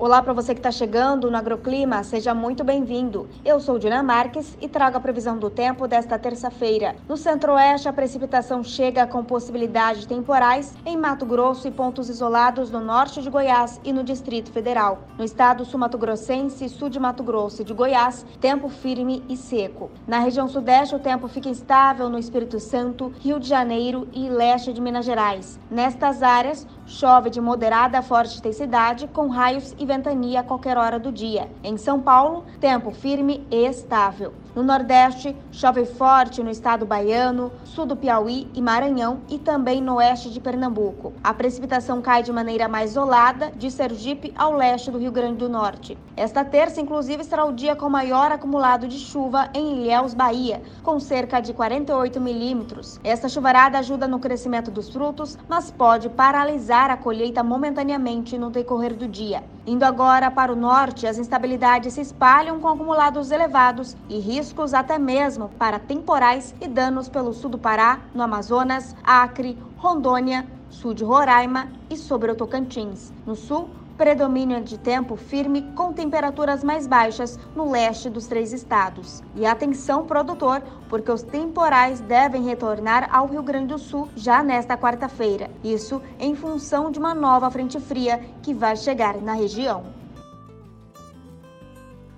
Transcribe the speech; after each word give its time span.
Olá 0.00 0.22
para 0.22 0.32
você 0.32 0.54
que 0.54 0.60
está 0.60 0.70
chegando 0.70 1.28
no 1.28 1.36
Agroclima, 1.36 2.04
seja 2.04 2.32
muito 2.32 2.62
bem-vindo. 2.62 3.28
Eu 3.44 3.58
sou 3.58 3.80
Dina 3.80 4.00
Marques 4.00 4.56
e 4.60 4.68
trago 4.68 4.96
a 4.96 5.00
previsão 5.00 5.36
do 5.36 5.50
tempo 5.50 5.88
desta 5.88 6.16
terça-feira. 6.16 6.94
No 7.08 7.16
centro-oeste, 7.16 7.88
a 7.88 7.92
precipitação 7.92 8.62
chega 8.62 9.08
com 9.08 9.24
possibilidade 9.24 10.02
de 10.02 10.06
temporais 10.06 10.72
em 10.86 10.96
Mato 10.96 11.26
Grosso 11.26 11.66
e 11.66 11.72
pontos 11.72 12.08
isolados 12.08 12.70
no 12.70 12.78
norte 12.78 13.20
de 13.20 13.28
Goiás 13.28 13.80
e 13.82 13.92
no 13.92 14.04
Distrito 14.04 14.52
Federal. 14.52 15.00
No 15.18 15.24
estado 15.24 15.64
sul-mato-grossense 15.64 16.68
sul 16.68 16.88
de 16.88 17.00
Mato 17.00 17.24
Grosso 17.24 17.62
e 17.62 17.64
de 17.64 17.74
Goiás, 17.74 18.24
tempo 18.40 18.68
firme 18.68 19.24
e 19.28 19.36
seco. 19.36 19.90
Na 20.06 20.20
região 20.20 20.46
sudeste, 20.46 20.94
o 20.94 21.00
tempo 21.00 21.26
fica 21.26 21.48
instável 21.48 22.08
no 22.08 22.20
Espírito 22.20 22.60
Santo, 22.60 23.12
Rio 23.18 23.40
de 23.40 23.48
Janeiro 23.48 24.06
e 24.12 24.28
leste 24.28 24.72
de 24.72 24.80
Minas 24.80 25.04
Gerais. 25.04 25.58
Nestas 25.68 26.22
áreas, 26.22 26.64
chove 26.88 27.28
de 27.28 27.38
moderada 27.40 27.98
a 27.98 28.02
forte 28.02 28.38
intensidade 28.38 29.06
com 29.08 29.28
raios 29.28 29.74
e 29.78 29.84
ventania 29.84 30.40
a 30.40 30.42
qualquer 30.42 30.78
hora 30.78 30.98
do 30.98 31.12
dia. 31.12 31.48
Em 31.62 31.76
São 31.76 32.00
Paulo, 32.00 32.46
tempo 32.58 32.90
firme 32.90 33.46
e 33.50 33.66
estável. 33.66 34.32
No 34.54 34.62
Nordeste, 34.62 35.36
chove 35.52 35.84
forte 35.84 36.42
no 36.42 36.50
estado 36.50 36.86
baiano, 36.86 37.52
sul 37.64 37.86
do 37.86 37.96
Piauí 37.96 38.48
e 38.54 38.62
Maranhão 38.62 39.20
e 39.28 39.38
também 39.38 39.80
no 39.80 39.96
oeste 39.96 40.30
de 40.30 40.40
Pernambuco. 40.40 41.12
A 41.22 41.34
precipitação 41.34 42.00
cai 42.00 42.22
de 42.22 42.32
maneira 42.32 42.66
mais 42.66 42.92
isolada 42.92 43.52
de 43.54 43.70
Sergipe 43.70 44.32
ao 44.36 44.56
leste 44.56 44.90
do 44.90 44.98
Rio 44.98 45.12
Grande 45.12 45.36
do 45.36 45.48
Norte. 45.48 45.98
Esta 46.16 46.44
terça, 46.44 46.80
inclusive, 46.80 47.22
será 47.24 47.44
o 47.44 47.52
dia 47.52 47.76
com 47.76 47.88
maior 47.88 48.32
acumulado 48.32 48.88
de 48.88 48.98
chuva 48.98 49.50
em 49.54 49.76
Ilhéus, 49.76 50.14
Bahia, 50.14 50.62
com 50.82 50.98
cerca 50.98 51.40
de 51.40 51.52
48 51.52 52.20
milímetros. 52.20 52.98
Esta 53.04 53.28
chuvarada 53.28 53.78
ajuda 53.78 54.08
no 54.08 54.18
crescimento 54.18 54.70
dos 54.70 54.88
frutos, 54.88 55.38
mas 55.48 55.70
pode 55.70 56.08
paralisar 56.08 56.90
a 56.90 56.96
colheita 56.96 57.42
momentaneamente 57.42 58.36
no 58.38 58.50
decorrer 58.50 58.94
do 58.94 59.06
dia. 59.06 59.44
Indo 59.66 59.84
agora 59.84 60.30
para 60.30 60.50
o 60.50 60.56
norte, 60.56 61.06
as 61.06 61.18
instabilidades 61.18 61.92
se 61.92 62.00
espalham 62.00 62.58
com 62.58 62.68
acumulados 62.68 63.30
elevados 63.30 63.94
e 64.08 64.18
riscos 64.48 64.72
até 64.72 64.98
mesmo 64.98 65.50
para 65.58 65.78
temporais 65.78 66.54
e 66.58 66.66
danos 66.66 67.06
pelo 67.06 67.34
sul 67.34 67.50
do 67.50 67.58
Pará, 67.58 68.00
no 68.14 68.22
Amazonas, 68.22 68.96
Acre, 69.04 69.58
Rondônia, 69.76 70.46
sul 70.70 70.94
de 70.94 71.04
Roraima 71.04 71.68
e 71.90 71.98
sobre 71.98 72.32
o 72.32 72.34
Tocantins. 72.34 73.12
No 73.26 73.36
sul, 73.36 73.68
predomínio 73.98 74.62
de 74.62 74.78
tempo 74.78 75.16
firme 75.16 75.60
com 75.74 75.92
temperaturas 75.92 76.64
mais 76.64 76.86
baixas 76.86 77.38
no 77.54 77.70
leste 77.70 78.08
dos 78.08 78.26
três 78.26 78.54
estados. 78.54 79.22
E 79.36 79.44
atenção, 79.44 80.06
produtor, 80.06 80.62
porque 80.88 81.12
os 81.12 81.22
temporais 81.22 82.00
devem 82.00 82.42
retornar 82.44 83.06
ao 83.12 83.26
Rio 83.26 83.42
Grande 83.42 83.74
do 83.74 83.78
Sul 83.78 84.08
já 84.16 84.42
nesta 84.42 84.78
quarta-feira. 84.78 85.50
Isso 85.62 86.00
em 86.18 86.34
função 86.34 86.90
de 86.90 86.98
uma 86.98 87.14
nova 87.14 87.50
frente 87.50 87.78
fria 87.78 88.18
que 88.40 88.54
vai 88.54 88.76
chegar 88.76 89.20
na 89.20 89.34
região. 89.34 89.97